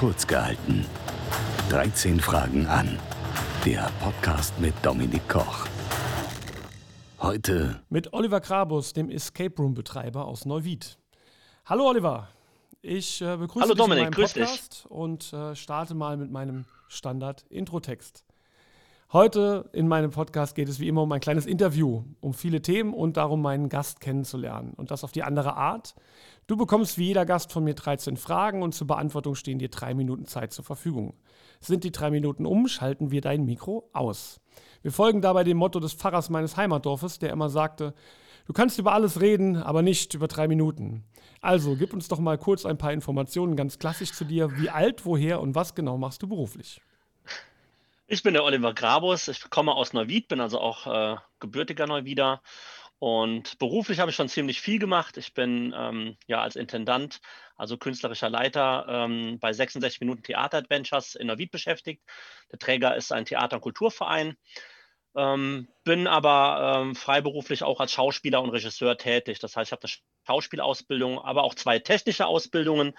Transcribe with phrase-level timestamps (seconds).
[0.00, 0.86] kurz gehalten.
[1.68, 2.98] 13 Fragen an.
[3.66, 5.66] Der Podcast mit Dominik Koch.
[7.20, 10.96] Heute mit Oliver Krabus, dem Escape Room Betreiber aus Neuwied.
[11.66, 12.28] Hallo Oliver,
[12.80, 16.30] ich äh, begrüße Hallo dich Dominik, in meinem grüß Podcast und äh, starte mal mit
[16.30, 18.24] meinem Standard Introtext.
[19.12, 22.94] Heute in meinem Podcast geht es wie immer um ein kleines Interview, um viele Themen
[22.94, 24.72] und darum, meinen Gast kennenzulernen.
[24.78, 25.94] Und das auf die andere Art.
[26.50, 29.94] Du bekommst wie jeder Gast von mir 13 Fragen und zur Beantwortung stehen dir drei
[29.94, 31.14] Minuten Zeit zur Verfügung.
[31.60, 34.40] Sind die drei Minuten um, schalten wir dein Mikro aus.
[34.82, 37.94] Wir folgen dabei dem Motto des Pfarrers meines Heimatdorfes, der immer sagte,
[38.46, 41.04] du kannst über alles reden, aber nicht über drei Minuten.
[41.40, 44.58] Also, gib uns doch mal kurz ein paar Informationen ganz klassisch zu dir.
[44.58, 46.82] Wie alt, woher und was genau machst du beruflich?
[48.08, 52.42] Ich bin der Oliver Grabus, ich komme aus Neuwied, bin also auch äh, gebürtiger Neuwieder
[53.00, 55.16] und beruflich habe ich schon ziemlich viel gemacht.
[55.16, 57.22] Ich bin ähm, ja als Intendant,
[57.56, 62.04] also künstlerischer Leiter ähm, bei 66 Minuten Theater Adventures in Neuwied beschäftigt.
[62.52, 64.36] Der Träger ist ein Theater- und Kulturverein.
[65.16, 69.40] Ähm, bin aber ähm, freiberuflich auch als Schauspieler und Regisseur tätig.
[69.40, 69.92] Das heißt, ich habe eine
[70.26, 72.92] Schauspielausbildung, aber auch zwei technische Ausbildungen,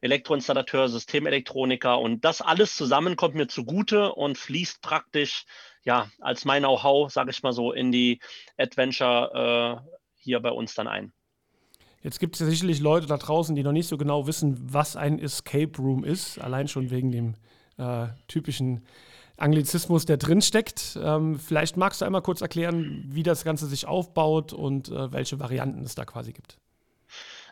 [0.00, 5.44] Elektroinstallateur, Systemelektroniker und das alles zusammen kommt mir zugute und fließt praktisch
[5.84, 8.20] ja als mein Know-how, sage ich mal so, in die
[8.56, 11.12] Adventure äh, hier bei uns dann ein.
[12.02, 14.96] Jetzt gibt es ja sicherlich Leute da draußen, die noch nicht so genau wissen, was
[14.96, 17.34] ein Escape Room ist, allein schon wegen dem
[17.76, 18.86] äh, typischen
[19.38, 20.98] Anglizismus, der drinsteckt.
[21.02, 25.40] Ähm, vielleicht magst du einmal kurz erklären, wie das Ganze sich aufbaut und äh, welche
[25.40, 26.58] Varianten es da quasi gibt.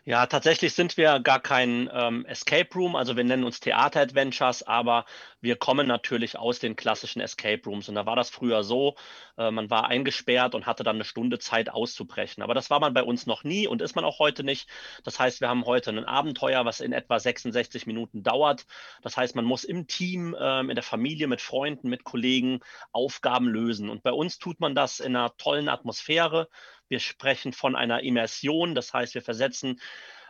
[0.08, 4.62] Ja, tatsächlich sind wir gar kein ähm, Escape Room, also wir nennen uns Theater Adventures,
[4.62, 5.04] aber
[5.40, 7.88] wir kommen natürlich aus den klassischen Escape Rooms.
[7.88, 8.94] Und da war das früher so,
[9.36, 12.44] äh, man war eingesperrt und hatte dann eine Stunde Zeit auszubrechen.
[12.44, 14.68] Aber das war man bei uns noch nie und ist man auch heute nicht.
[15.02, 18.64] Das heißt, wir haben heute ein Abenteuer, was in etwa 66 Minuten dauert.
[19.02, 22.60] Das heißt, man muss im Team, ähm, in der Familie, mit Freunden, mit Kollegen
[22.92, 23.90] Aufgaben lösen.
[23.90, 26.48] Und bei uns tut man das in einer tollen Atmosphäre.
[26.88, 29.80] Wir sprechen von einer Immersion, das heißt, wir versetzen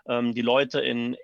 [0.09, 1.17] ähm, die Leute in,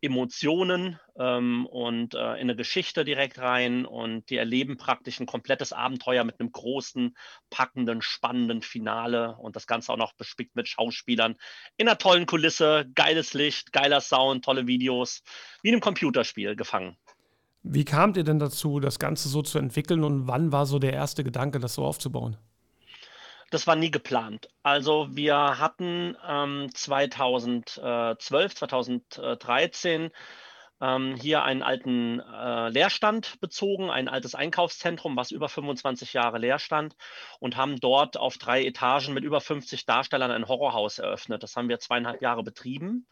[0.00, 5.72] Emotionen ähm, und äh, in eine Geschichte direkt rein und die erleben praktisch ein komplettes
[5.72, 7.16] Abenteuer mit einem großen,
[7.50, 11.36] packenden, spannenden Finale und das Ganze auch noch bespickt mit Schauspielern
[11.76, 15.22] in einer tollen Kulisse, geiles Licht, geiler Sound, tolle Videos,
[15.62, 16.96] wie in einem Computerspiel gefangen.
[17.62, 20.92] Wie kamt ihr denn dazu, das Ganze so zu entwickeln und wann war so der
[20.92, 22.36] erste Gedanke, das so aufzubauen?
[23.56, 24.50] Das war nie geplant.
[24.62, 30.10] Also wir hatten ähm, 2012, 2013
[30.82, 36.58] ähm, hier einen alten äh, Leerstand bezogen, ein altes Einkaufszentrum, was über 25 Jahre leer
[36.58, 36.96] stand
[37.40, 41.42] und haben dort auf drei Etagen mit über 50 Darstellern ein Horrorhaus eröffnet.
[41.42, 43.06] Das haben wir zweieinhalb Jahre betrieben.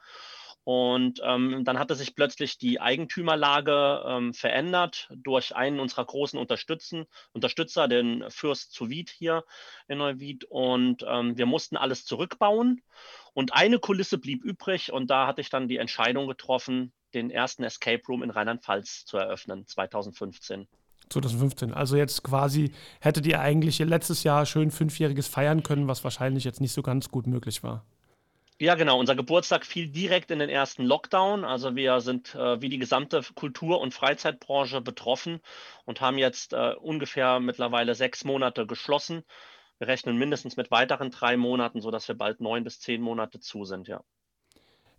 [0.65, 7.05] Und ähm, dann hatte sich plötzlich die Eigentümerlage ähm, verändert durch einen unserer großen Unterstützen,
[7.33, 9.45] Unterstützer, den Fürst zu Wied hier
[9.89, 10.45] in Neuwied.
[10.45, 12.81] Und ähm, wir mussten alles zurückbauen.
[13.35, 14.91] Und eine Kulisse blieb übrig.
[14.91, 19.19] Und da hatte ich dann die Entscheidung getroffen, den ersten Escape Room in Rheinland-Pfalz zu
[19.19, 20.67] eröffnen, 2015.
[21.11, 21.75] 2015.
[21.75, 26.63] Also jetzt quasi hättet ihr eigentlich letztes Jahr schön fünfjähriges feiern können, was wahrscheinlich jetzt
[26.63, 27.85] nicht so ganz gut möglich war.
[28.60, 29.00] Ja, genau.
[29.00, 31.44] Unser Geburtstag fiel direkt in den ersten Lockdown.
[31.44, 35.41] Also wir sind äh, wie die gesamte Kultur- und Freizeitbranche betroffen
[35.84, 39.25] und haben jetzt äh, ungefähr mittlerweile sechs Monate geschlossen.
[39.78, 43.65] Wir rechnen mindestens mit weiteren drei Monaten, sodass wir bald neun bis zehn Monate zu
[43.65, 44.03] sind, ja.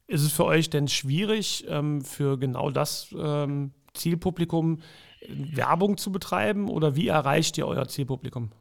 [0.08, 4.82] Ist es für euch denn schwierig, ähm, für genau das ähm, Zielpublikum
[5.22, 8.52] äh, Werbung zu betreiben oder wie erreicht ihr euer Zielpublikum?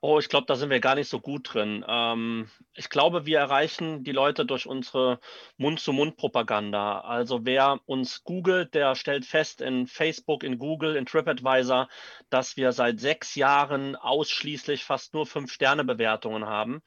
[0.00, 1.84] Oh, ich glaube, da sind wir gar nicht so gut drin.
[1.88, 5.18] Ähm, ich glaube, wir erreichen die Leute durch unsere
[5.56, 7.00] Mund-zu-Mund-Propaganda.
[7.00, 11.88] Also wer uns googelt, der stellt fest in Facebook, in Google, in TripAdvisor,
[12.30, 16.80] dass wir seit sechs Jahren ausschließlich fast nur Fünf-Sterne-Bewertungen haben.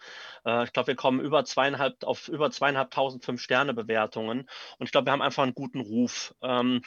[0.45, 4.47] Äh, ich glaube, wir kommen über zweieinhalb, auf über zweieinhalbtausend Fünf-Sterne-Bewertungen.
[4.77, 6.33] Und ich glaube, wir haben einfach einen guten Ruf.
[6.41, 6.81] Ähm,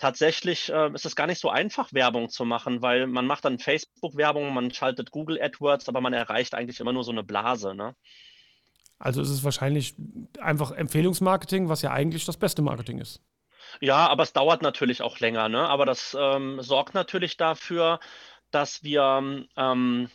[0.00, 3.58] tatsächlich äh, ist es gar nicht so einfach, Werbung zu machen, weil man macht dann
[3.58, 7.74] Facebook-Werbung, man schaltet Google AdWords, aber man erreicht eigentlich immer nur so eine Blase.
[7.74, 7.94] Ne?
[8.98, 9.94] Also ist es wahrscheinlich
[10.40, 13.22] einfach Empfehlungsmarketing, was ja eigentlich das beste Marketing ist.
[13.80, 15.48] Ja, aber es dauert natürlich auch länger.
[15.48, 15.68] Ne?
[15.68, 18.00] Aber das ähm, sorgt natürlich dafür,
[18.50, 20.10] dass wir ähm,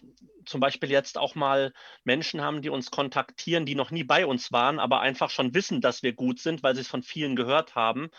[0.46, 1.74] zum Beispiel jetzt auch mal
[2.04, 5.80] Menschen haben, die uns kontaktieren, die noch nie bei uns waren, aber einfach schon wissen,
[5.80, 8.10] dass wir gut sind, weil sie es von vielen gehört haben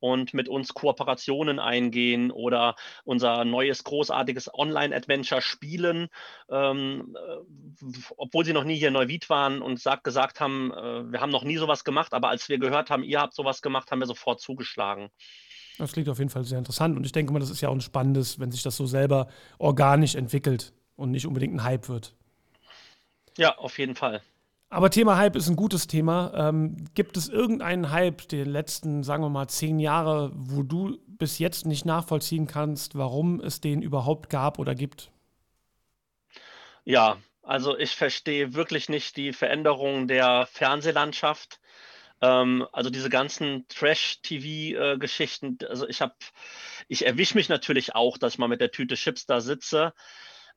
[0.00, 2.74] und mit uns Kooperationen eingehen oder
[3.04, 6.08] unser neues großartiges Online-Adventure spielen,
[6.50, 7.86] ähm, äh,
[8.16, 11.30] obwohl sie noch nie hier in Neuwied waren und sagt, gesagt haben, äh, wir haben
[11.30, 14.06] noch nie sowas gemacht, aber als wir gehört haben, ihr habt sowas gemacht, haben wir
[14.06, 15.10] sofort zugeschlagen.
[15.78, 17.74] Das klingt auf jeden Fall sehr interessant und ich denke mal, das ist ja auch
[17.74, 22.14] ein spannendes, wenn sich das so selber organisch entwickelt und nicht unbedingt ein Hype wird.
[23.38, 24.20] Ja, auf jeden Fall.
[24.72, 26.32] Aber Thema Hype ist ein gutes Thema.
[26.34, 31.40] Ähm, gibt es irgendeinen Hype der letzten, sagen wir mal, zehn Jahre, wo du bis
[31.40, 35.10] jetzt nicht nachvollziehen kannst, warum es den überhaupt gab oder gibt?
[36.84, 41.58] Ja, also ich verstehe wirklich nicht die Veränderung der Fernsehlandschaft.
[42.20, 46.14] Ähm, also diese ganzen Trash-TV-Geschichten, also ich habe,
[46.86, 49.92] ich erwische mich natürlich auch, dass ich mal mit der Tüte Chips da sitze.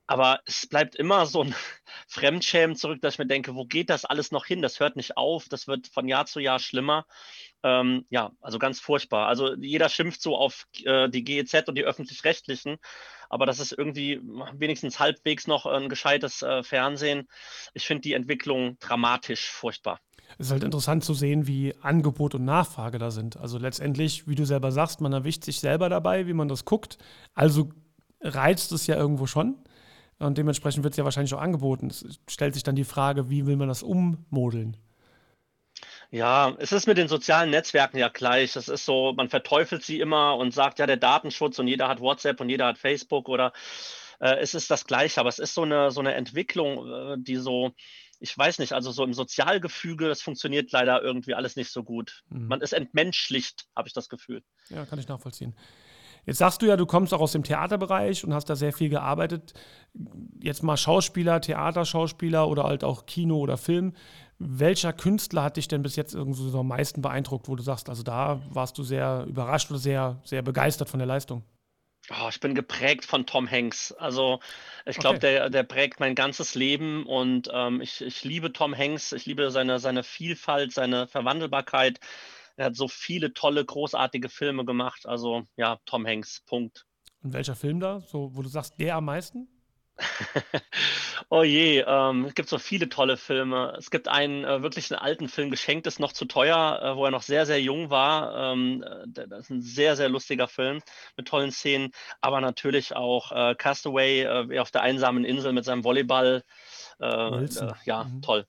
[0.06, 1.56] Aber es bleibt immer so ein
[2.08, 4.62] Fremdschämen zurück, dass ich mir denke, wo geht das alles noch hin?
[4.62, 7.06] Das hört nicht auf, das wird von Jahr zu Jahr schlimmer.
[7.64, 9.28] Ähm, ja, also ganz furchtbar.
[9.28, 12.78] Also jeder schimpft so auf äh, die GEZ und die öffentlich-rechtlichen,
[13.30, 14.20] aber das ist irgendwie
[14.54, 17.30] wenigstens halbwegs noch ein gescheites äh, Fernsehen.
[17.74, 20.02] Ich finde die Entwicklung dramatisch furchtbar.
[20.38, 23.38] Es ist halt interessant zu sehen, wie Angebot und Nachfrage da sind.
[23.38, 26.98] Also letztendlich, wie du selber sagst, man erwischt sich selber dabei, wie man das guckt.
[27.34, 27.70] Also
[28.22, 29.64] reizt es ja irgendwo schon.
[30.20, 31.88] Und dementsprechend wird es ja wahrscheinlich auch angeboten.
[31.88, 34.78] Es stellt sich dann die Frage, wie will man das ummodeln?
[36.12, 38.56] Ja, es ist mit den sozialen Netzwerken ja gleich.
[38.56, 42.02] Es ist so, man verteufelt sie immer und sagt, ja, der Datenschutz und jeder hat
[42.02, 43.52] WhatsApp und jeder hat Facebook oder
[44.20, 45.20] äh, es ist das Gleiche.
[45.20, 47.72] Aber es ist so eine, so eine Entwicklung, äh, die so,
[48.20, 52.24] ich weiß nicht, also so im Sozialgefüge, das funktioniert leider irgendwie alles nicht so gut.
[52.30, 52.48] Mhm.
[52.48, 54.44] Man ist entmenschlicht, habe ich das Gefühl.
[54.70, 55.56] Ja, kann ich nachvollziehen.
[56.26, 58.90] Jetzt sagst du ja, du kommst auch aus dem Theaterbereich und hast da sehr viel
[58.90, 59.54] gearbeitet.
[60.40, 63.94] Jetzt mal Schauspieler, Theaterschauspieler oder halt auch Kino oder Film.
[64.40, 67.90] Welcher Künstler hat dich denn bis jetzt irgendwie so am meisten beeindruckt, wo du sagst,
[67.90, 71.44] also da warst du sehr überrascht oder sehr, sehr begeistert von der Leistung?
[72.10, 73.94] Oh, ich bin geprägt von Tom Hanks.
[73.94, 74.40] Also
[74.86, 75.34] ich glaube, okay.
[75.36, 79.14] der, der prägt mein ganzes Leben und ähm, ich, ich liebe Tom Hanks.
[79.14, 82.02] Ich liebe seine, seine Vielfalt, seine Verwandelbarkeit.
[82.56, 85.06] Er hat so viele tolle, großartige Filme gemacht.
[85.06, 86.86] Also ja, Tom Hanks, Punkt.
[87.22, 89.48] Und welcher Film da, so, wo du sagst, der am meisten?
[91.30, 93.76] oh je, ähm, es gibt so viele tolle Filme.
[93.78, 97.06] Es gibt einen äh, wirklich einen alten Film, Geschenkt ist noch zu teuer, äh, wo
[97.06, 98.54] er noch sehr, sehr jung war.
[98.54, 100.82] Ähm, das ist ein sehr, sehr lustiger Film
[101.16, 101.92] mit tollen Szenen,
[102.22, 106.44] aber natürlich auch äh, Castaway äh, auf der einsamen Insel mit seinem Volleyball.
[107.00, 107.06] Äh,
[107.46, 108.22] äh, ja, mhm.
[108.22, 108.48] toll.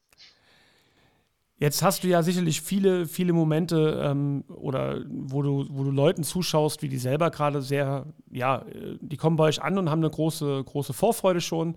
[1.64, 6.22] Jetzt hast du ja sicherlich viele, viele Momente ähm, oder wo du, wo du Leuten
[6.22, 10.00] zuschaust, wie die selber gerade sehr, ja, äh, die kommen bei euch an und haben
[10.00, 11.76] eine große, große Vorfreude schon.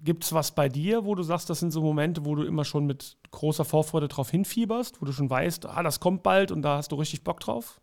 [0.00, 2.64] Gibt es was bei dir, wo du sagst, das sind so Momente, wo du immer
[2.64, 6.62] schon mit großer Vorfreude drauf hinfieberst, wo du schon weißt, ah, das kommt bald und
[6.62, 7.80] da hast du richtig Bock drauf?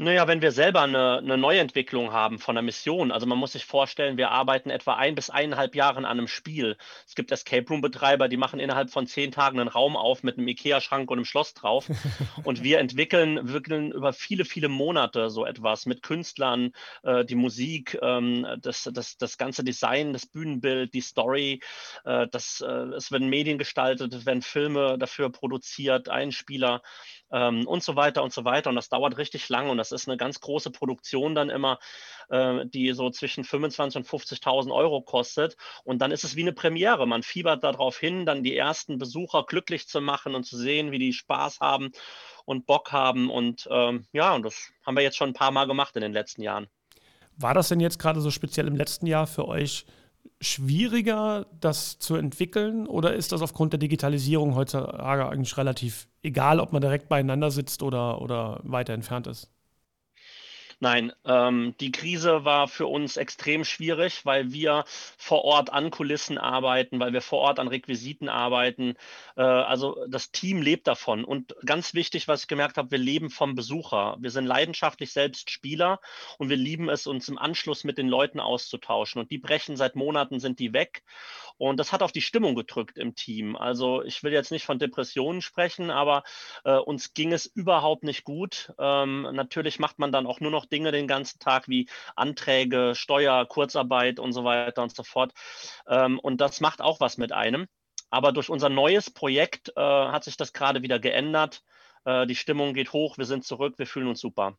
[0.00, 3.66] Naja, wenn wir selber eine, eine Neuentwicklung haben von der Mission, also man muss sich
[3.66, 6.78] vorstellen, wir arbeiten etwa ein bis eineinhalb Jahre an einem Spiel.
[7.06, 10.48] Es gibt Escape Room-Betreiber, die machen innerhalb von zehn Tagen einen Raum auf mit einem
[10.48, 11.86] Ikea-Schrank und einem Schloss drauf.
[12.44, 16.72] und wir entwickeln, entwickeln über viele, viele Monate so etwas mit Künstlern,
[17.02, 21.60] äh, die Musik, ähm, das, das, das ganze Design, das Bühnenbild, die Story.
[22.06, 26.80] Äh, das, äh, es werden Medien gestaltet, es werden Filme dafür produziert, Einspieler
[27.32, 28.70] ähm, und so weiter und so weiter.
[28.70, 31.78] Und das dauert richtig lang und das ist eine ganz große Produktion dann immer,
[32.28, 35.56] äh, die so zwischen 25.000 und 50.000 Euro kostet.
[35.84, 37.06] Und dann ist es wie eine Premiere.
[37.06, 40.98] Man fiebert darauf hin, dann die ersten Besucher glücklich zu machen und zu sehen, wie
[40.98, 41.92] die Spaß haben
[42.44, 43.30] und Bock haben.
[43.30, 46.12] Und ähm, ja, und das haben wir jetzt schon ein paar Mal gemacht in den
[46.12, 46.66] letzten Jahren.
[47.36, 49.86] War das denn jetzt gerade so speziell im letzten Jahr für euch
[50.40, 52.86] schwieriger, das zu entwickeln?
[52.86, 57.82] Oder ist das aufgrund der Digitalisierung heutzutage eigentlich relativ egal, ob man direkt beieinander sitzt
[57.82, 59.50] oder, oder weiter entfernt ist?
[60.82, 64.84] Nein, ähm, die Krise war für uns extrem schwierig, weil wir
[65.18, 68.94] vor Ort an Kulissen arbeiten, weil wir vor Ort an Requisiten arbeiten.
[69.36, 71.22] Äh, also das Team lebt davon.
[71.26, 74.16] Und ganz wichtig, was ich gemerkt habe, wir leben vom Besucher.
[74.20, 76.00] Wir sind leidenschaftlich selbst Spieler
[76.38, 79.20] und wir lieben es, uns im Anschluss mit den Leuten auszutauschen.
[79.20, 81.02] Und die brechen seit Monaten, sind die weg.
[81.58, 83.54] Und das hat auf die Stimmung gedrückt im Team.
[83.54, 86.22] Also ich will jetzt nicht von Depressionen sprechen, aber
[86.64, 88.72] äh, uns ging es überhaupt nicht gut.
[88.78, 93.46] Ähm, natürlich macht man dann auch nur noch Dinge den ganzen Tag wie Anträge, Steuer,
[93.46, 95.32] Kurzarbeit und so weiter und so fort.
[95.88, 97.66] Ähm, und das macht auch was mit einem.
[98.10, 101.62] Aber durch unser neues Projekt äh, hat sich das gerade wieder geändert.
[102.04, 104.56] Äh, die Stimmung geht hoch, wir sind zurück, wir fühlen uns super.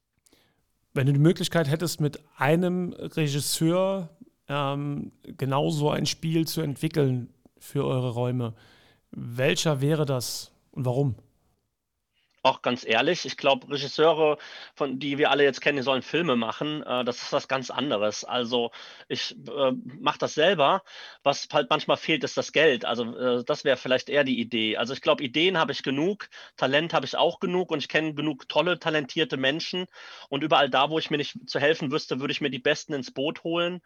[0.93, 4.09] Wenn du die Möglichkeit hättest, mit einem Regisseur
[4.47, 8.53] ähm, genauso ein Spiel zu entwickeln für eure Räume,
[9.11, 11.15] welcher wäre das und warum?
[12.43, 14.37] Auch ganz ehrlich, ich glaube, Regisseure,
[14.73, 16.81] von die wir alle jetzt kennen, die sollen Filme machen.
[16.81, 18.23] Äh, das ist was ganz anderes.
[18.23, 18.71] Also
[19.07, 20.81] ich äh, mache das selber.
[21.21, 22.83] Was halt manchmal fehlt, ist das Geld.
[22.83, 24.75] Also äh, das wäre vielleicht eher die Idee.
[24.77, 28.15] Also ich glaube, Ideen habe ich genug, Talent habe ich auch genug und ich kenne
[28.15, 29.85] genug tolle, talentierte Menschen.
[30.29, 32.93] Und überall da, wo ich mir nicht zu helfen wüsste, würde ich mir die Besten
[32.93, 33.81] ins Boot holen.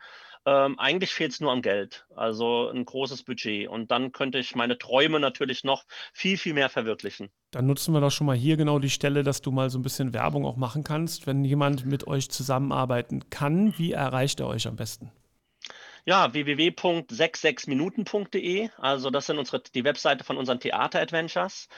[0.46, 3.68] Ähm, eigentlich fehlt es nur am Geld, also ein großes Budget.
[3.68, 5.84] Und dann könnte ich meine Träume natürlich noch
[6.14, 7.32] viel, viel mehr verwirklichen.
[7.56, 9.82] Dann nutzen wir doch schon mal hier genau die Stelle, dass du mal so ein
[9.82, 11.26] bisschen Werbung auch machen kannst.
[11.26, 15.10] Wenn jemand mit euch zusammenarbeiten kann, wie erreicht er euch am besten?
[16.04, 18.68] Ja, www.66minuten.de.
[18.78, 21.70] Also das sind unsere, die Webseite von unseren Theater-Adventures.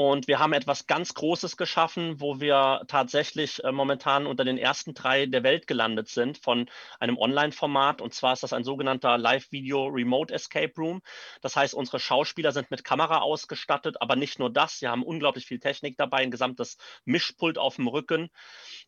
[0.00, 4.94] Und wir haben etwas ganz Großes geschaffen, wo wir tatsächlich äh, momentan unter den ersten
[4.94, 8.00] drei der Welt gelandet sind von einem Online-Format.
[8.00, 11.02] Und zwar ist das ein sogenannter Live-Video Remote Escape Room.
[11.40, 14.78] Das heißt, unsere Schauspieler sind mit Kamera ausgestattet, aber nicht nur das.
[14.78, 18.30] Sie haben unglaublich viel Technik dabei, ein gesamtes Mischpult auf dem Rücken.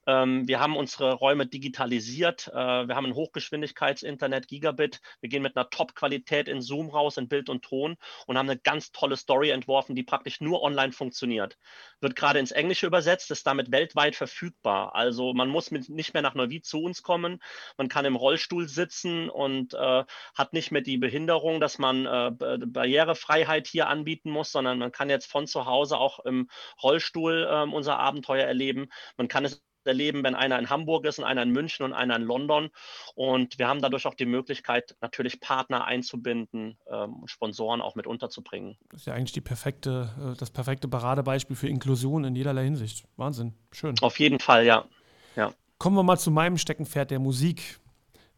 [0.07, 2.47] Ähm, wir haben unsere Räume digitalisiert.
[2.55, 2.55] Äh,
[2.87, 5.01] wir haben ein Hochgeschwindigkeits-Internet, Gigabit.
[5.21, 7.97] Wir gehen mit einer Top-Qualität in Zoom raus, in Bild und Ton
[8.29, 11.57] und haben eine ganz tolle Story entworfen, die praktisch nur online funktioniert.
[12.01, 14.95] Wird gerade ins Englische übersetzt, ist damit weltweit verfügbar.
[14.95, 17.43] Also man muss mit, nicht mehr nach Neuwied zu uns kommen.
[17.79, 20.05] Man kann im Rollstuhl sitzen und äh,
[20.35, 22.31] hat nicht mehr die Behinderung, dass man äh,
[22.67, 26.51] Barrierefreiheit hier anbieten muss, sondern man kann jetzt von zu Hause auch im
[26.83, 28.91] Rollstuhl äh, unser Abenteuer erleben.
[29.17, 32.17] Man kann es erleben, wenn einer in Hamburg ist und einer in München und einer
[32.17, 32.71] in London.
[33.15, 38.07] Und wir haben dadurch auch die Möglichkeit, natürlich Partner einzubinden ähm, und Sponsoren auch mit
[38.07, 38.77] unterzubringen.
[38.91, 43.05] Das ist ja eigentlich die perfekte, äh, das perfekte Paradebeispiel für Inklusion in jederlei Hinsicht.
[43.17, 43.95] Wahnsinn, schön.
[44.01, 44.85] Auf jeden Fall, ja.
[45.37, 45.53] ja.
[45.79, 47.81] Kommen wir mal zu meinem Steckenpferd der Musik.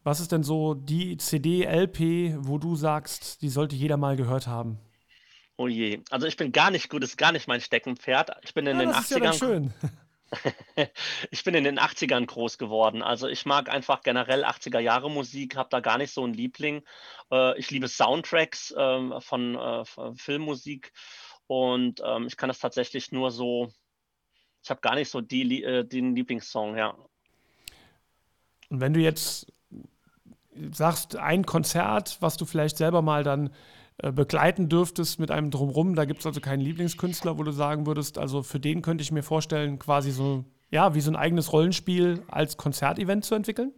[0.04, 4.48] Was ist denn so die CD, LP, wo du sagst, die sollte jeder mal gehört
[4.48, 4.78] haben?
[5.56, 8.30] Oh je, also ich bin gar nicht gut, ist gar nicht mein Steckenpferd.
[8.42, 9.16] Ich bin in ja, den das 80ern.
[9.16, 9.72] Ist ja schön.
[11.30, 13.02] Ich bin in den 80ern groß geworden.
[13.02, 16.82] Also ich mag einfach generell 80er Jahre Musik, habe da gar nicht so einen Liebling.
[17.30, 19.84] Äh, ich liebe Soundtracks ähm, von, äh,
[20.14, 20.92] Filmmusik
[21.46, 23.72] und ähm, ich kann das tatsächlich nur so,
[24.62, 26.96] ich habe gar nicht so die, äh, den Lieblingssong, ja.
[28.68, 29.52] Und wenn du jetzt
[30.72, 33.50] sagst, ein Konzert, was du vielleicht selber mal dann
[34.10, 35.94] begleiten dürftest mit einem Drumrum.
[35.94, 39.12] Da gibt es also keinen Lieblingskünstler, wo du sagen würdest, also für den könnte ich
[39.12, 43.72] mir vorstellen, quasi so, ja, wie so ein eigenes Rollenspiel als Konzertevent zu entwickeln?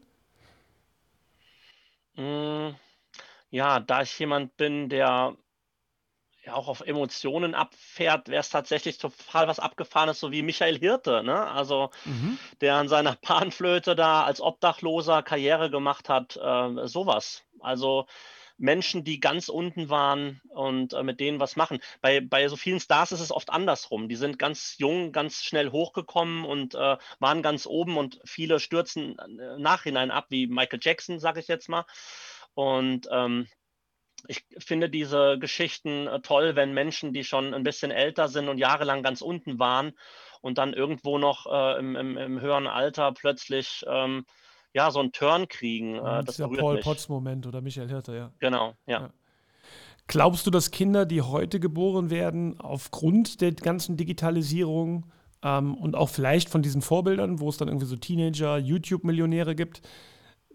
[2.16, 2.70] Mm,
[3.50, 5.36] ja, da ich jemand bin, der
[6.44, 11.22] ja auch auf Emotionen abfährt, wäre es tatsächlich total was Abgefahrenes, so wie Michael Hirte,
[11.22, 11.46] ne?
[11.46, 12.38] Also mhm.
[12.60, 17.42] der an seiner Panflöte da als Obdachloser Karriere gemacht hat, äh, sowas.
[17.64, 18.06] Also
[18.56, 21.80] Menschen, die ganz unten waren und äh, mit denen was machen.
[22.00, 24.08] Bei, bei so vielen Stars ist es oft andersrum.
[24.08, 29.18] Die sind ganz jung, ganz schnell hochgekommen und äh, waren ganz oben und viele stürzen
[29.18, 31.84] äh, nachhinein ab, wie Michael Jackson, sage ich jetzt mal.
[32.54, 33.48] Und ähm,
[34.28, 38.58] ich finde diese Geschichten äh, toll, wenn Menschen, die schon ein bisschen älter sind und
[38.58, 39.92] jahrelang ganz unten waren
[40.40, 44.24] und dann irgendwo noch äh, im, im, im, höheren Alter plötzlich ähm,
[44.74, 45.94] ja, so einen Turn kriegen.
[45.94, 48.32] Äh, das ist Paul Potts-Moment oder Michael Hirte, ja.
[48.40, 49.00] Genau, ja.
[49.02, 49.10] ja.
[50.06, 55.06] Glaubst du, dass Kinder, die heute geboren werden, aufgrund der ganzen Digitalisierung
[55.42, 59.80] ähm, und auch vielleicht von diesen Vorbildern, wo es dann irgendwie so Teenager, YouTube-Millionäre gibt,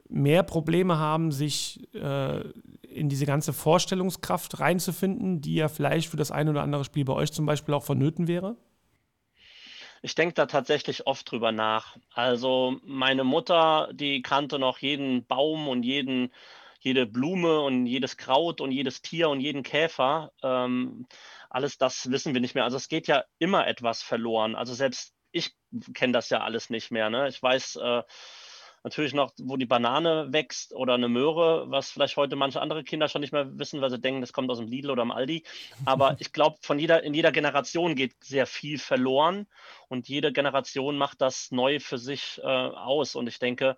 [0.10, 2.42] mehr Probleme haben, sich äh,
[2.82, 7.14] in diese ganze Vorstellungskraft reinzufinden, die ja vielleicht für das ein oder andere Spiel bei
[7.14, 8.58] euch zum Beispiel auch vonnöten wäre?
[10.02, 11.98] Ich denke da tatsächlich oft drüber nach.
[12.14, 16.34] Also meine Mutter, die kannte noch jeden Baum und jeden,
[16.80, 20.32] jede Blume und jedes Kraut und jedes Tier und jeden Käfer.
[20.44, 21.06] Ähm,
[21.50, 22.64] alles das wissen wir nicht mehr.
[22.64, 24.56] Also es geht ja immer etwas verloren.
[24.56, 25.54] Also selbst ich
[25.94, 27.10] kenne das ja alles nicht mehr.
[27.10, 27.28] Ne?
[27.28, 28.04] Ich weiß, äh,
[28.84, 33.08] natürlich noch, wo die Banane wächst oder eine Möhre, was vielleicht heute manche andere Kinder
[33.08, 35.44] schon nicht mehr wissen, weil sie denken, das kommt aus dem Lidl oder dem Aldi.
[35.86, 39.48] Aber ich glaube, von jeder, in jeder Generation geht sehr viel verloren
[39.88, 43.16] und jede Generation macht das neu für sich äh, aus.
[43.16, 43.78] Und ich denke,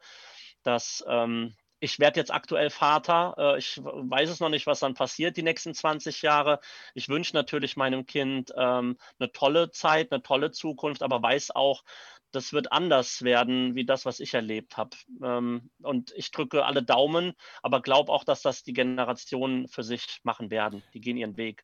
[0.63, 3.35] dass ähm, ich werde jetzt aktuell Vater.
[3.37, 6.59] Äh, ich weiß es noch nicht, was dann passiert die nächsten 20 Jahre.
[6.93, 11.83] Ich wünsche natürlich meinem Kind ähm, eine tolle Zeit, eine tolle Zukunft, aber weiß auch,
[12.31, 14.95] das wird anders werden, wie das, was ich erlebt habe.
[15.23, 20.19] Ähm, und ich drücke alle Daumen, aber glaube auch, dass das die Generationen für sich
[20.23, 20.83] machen werden.
[20.93, 21.63] Die gehen ihren Weg.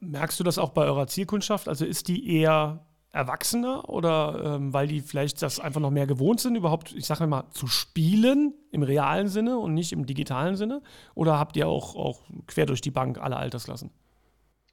[0.00, 1.68] Merkst du das auch bei eurer Zielkundschaft?
[1.68, 6.38] Also ist die eher erwachsener oder ähm, weil die vielleicht das einfach noch mehr gewohnt
[6.40, 10.82] sind, überhaupt, ich sage mal, zu spielen im realen Sinne und nicht im digitalen Sinne?
[11.14, 13.90] Oder habt ihr auch, auch quer durch die Bank alle Altersklassen?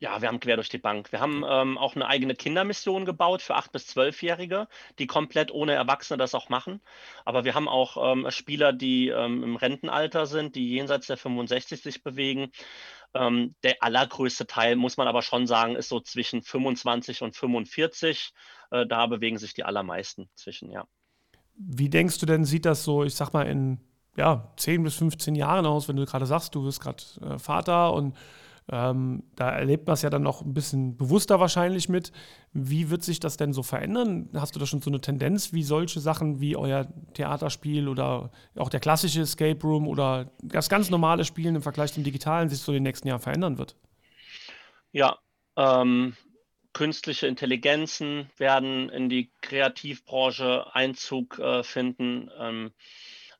[0.03, 1.13] Ja, wir haben quer durch die Bank.
[1.13, 4.67] Wir haben ähm, auch eine eigene Kindermission gebaut für 8- bis 12-Jährige,
[5.00, 6.81] die komplett ohne Erwachsene das auch machen.
[7.24, 11.81] Aber wir haben auch ähm, Spieler, die ähm, im Rentenalter sind, die jenseits der 65
[11.81, 12.51] sich bewegen.
[13.13, 18.33] Ähm, der allergrößte Teil, muss man aber schon sagen, ist so zwischen 25 und 45.
[18.72, 20.83] Äh, da bewegen sich die allermeisten zwischen, ja.
[21.55, 23.79] Wie denkst du denn, sieht das so, ich sag mal, in
[24.17, 27.93] ja, 10 bis 15 Jahren aus, wenn du gerade sagst, du bist gerade äh, Vater
[27.93, 28.17] und
[28.72, 32.12] ähm, da erlebt man es ja dann noch ein bisschen bewusster wahrscheinlich mit.
[32.53, 34.29] Wie wird sich das denn so verändern?
[34.34, 38.70] Hast du da schon so eine Tendenz, wie solche Sachen wie euer Theaterspiel oder auch
[38.70, 42.72] der klassische Escape Room oder das ganz normale Spielen im Vergleich zum digitalen sich so
[42.72, 43.75] in den nächsten Jahren verändern wird?
[44.91, 45.17] Ja,
[45.58, 46.15] ähm,
[46.72, 52.29] künstliche Intelligenzen werden in die Kreativbranche Einzug äh, finden.
[52.39, 52.72] Ähm,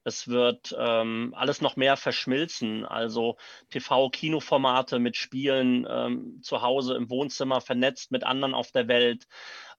[0.04, 3.38] es wird ähm, alles noch mehr verschmilzen, also
[3.70, 9.28] TV-Kinoformate mit Spielen ähm, zu Hause im Wohnzimmer vernetzt mit anderen auf der Welt.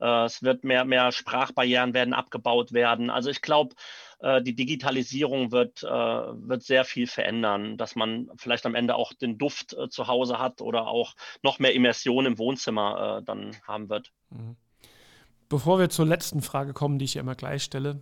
[0.00, 3.10] Äh, es wird mehr, mehr Sprachbarrieren werden abgebaut werden.
[3.10, 3.74] Also ich glaube,
[4.20, 9.12] äh, die Digitalisierung wird, äh, wird sehr viel verändern, dass man vielleicht am Ende auch
[9.12, 13.56] den Duft äh, zu Hause hat oder auch noch mehr Immersion im Wohnzimmer äh, dann
[13.66, 14.10] haben wird.
[14.30, 14.56] Mhm.
[15.50, 18.00] Bevor wir zur letzten Frage kommen, die ich ja immer gleich stelle,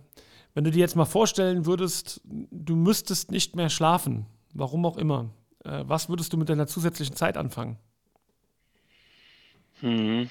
[0.53, 5.29] wenn du dir jetzt mal vorstellen würdest, du müsstest nicht mehr schlafen, warum auch immer,
[5.63, 7.77] äh, was würdest du mit deiner zusätzlichen Zeit anfangen?
[9.79, 10.29] Hm.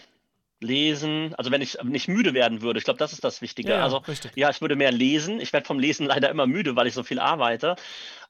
[0.63, 3.71] Lesen, also wenn ich nicht müde werden würde, ich glaube, das ist das Wichtige.
[3.71, 4.33] Ja, also richtig.
[4.37, 5.41] ja, ich würde mehr lesen.
[5.41, 7.75] Ich werde vom Lesen leider immer müde, weil ich so viel arbeite.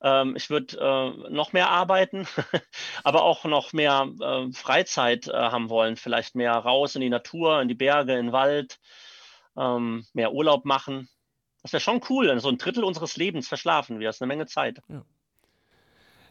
[0.02, 2.26] Ähm, ich würde äh, noch mehr arbeiten,
[3.04, 5.96] aber auch noch mehr äh, Freizeit äh, haben wollen.
[5.96, 8.80] Vielleicht mehr raus in die Natur, in die Berge, in den Wald,
[9.56, 11.08] ähm, mehr Urlaub machen.
[11.62, 14.08] Das wäre schon cool, so ein Drittel unseres Lebens verschlafen wir.
[14.08, 14.82] Das ist eine Menge Zeit.
[14.88, 15.04] Ja.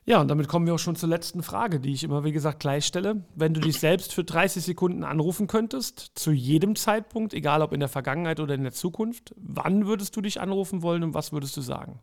[0.04, 2.60] Ja, und damit kommen wir auch schon zur letzten Frage, die ich immer, wie gesagt,
[2.60, 3.24] gleich stelle.
[3.36, 7.80] Wenn du dich selbst für 30 Sekunden anrufen könntest, zu jedem Zeitpunkt, egal ob in
[7.80, 11.56] der Vergangenheit oder in der Zukunft, wann würdest du dich anrufen wollen und was würdest
[11.56, 12.02] du sagen?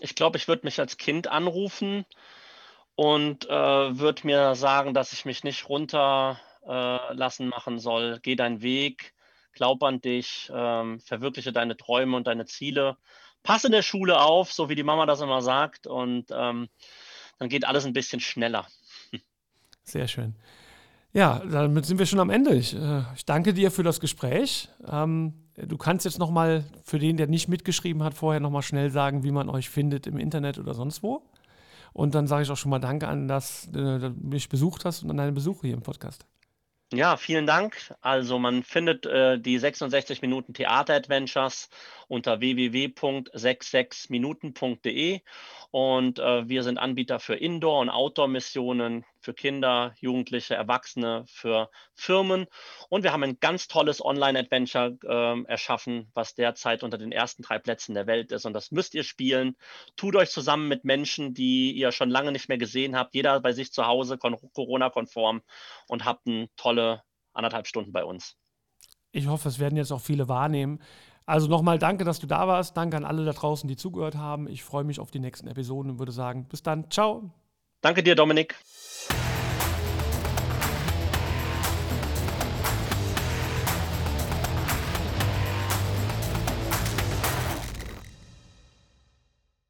[0.00, 2.04] Ich glaube, ich würde mich als Kind anrufen
[2.96, 8.18] und äh, würde mir sagen, dass ich mich nicht runterlassen äh, machen soll.
[8.20, 9.13] Geh deinen Weg,
[9.54, 12.96] glaub an dich, ähm, verwirkliche deine Träume und deine Ziele.
[13.42, 16.68] Pass in der Schule auf, so wie die Mama das immer sagt, und ähm,
[17.38, 18.66] dann geht alles ein bisschen schneller.
[19.84, 20.34] Sehr schön.
[21.12, 22.54] Ja, damit sind wir schon am Ende.
[22.56, 24.68] Ich, äh, ich danke dir für das Gespräch.
[24.90, 29.22] Ähm, du kannst jetzt nochmal für den, der nicht mitgeschrieben hat, vorher nochmal schnell sagen,
[29.22, 31.22] wie man euch findet im Internet oder sonst wo.
[31.92, 35.04] Und dann sage ich auch schon mal Danke an, dass äh, du mich besucht hast
[35.04, 36.26] und an deine Besuche hier im Podcast.
[36.94, 37.92] Ja, vielen Dank.
[38.02, 41.68] Also man findet äh, die 66 Minuten Theater Adventures
[42.06, 45.20] unter www.66minuten.de
[45.72, 52.46] und äh, wir sind Anbieter für Indoor- und Outdoor-Missionen für Kinder, Jugendliche, Erwachsene, für Firmen
[52.90, 57.58] und wir haben ein ganz tolles Online-Adventure äh, erschaffen, was derzeit unter den ersten drei
[57.58, 59.56] Plätzen der Welt ist und das müsst ihr spielen.
[59.96, 63.52] Tut euch zusammen mit Menschen, die ihr schon lange nicht mehr gesehen habt, jeder bei
[63.52, 65.42] sich zu Hause, Corona-konform
[65.88, 68.36] und habt eine tolle anderthalb Stunden bei uns.
[69.12, 70.80] Ich hoffe, es werden jetzt auch viele wahrnehmen.
[71.26, 72.76] Also nochmal danke, dass du da warst.
[72.76, 74.46] Danke an alle da draußen, die zugehört haben.
[74.48, 76.90] Ich freue mich auf die nächsten Episoden und würde sagen, bis dann.
[76.90, 77.32] Ciao.
[77.84, 78.54] Danke dir, Dominik.